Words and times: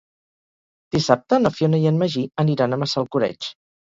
Dissabte 0.95 1.37
na 1.43 1.51
Fiona 1.57 1.79
i 1.83 1.85
en 1.89 1.99
Magí 2.05 2.23
aniran 2.45 2.73
a 2.73 2.81
Massalcoreig. 2.85 3.51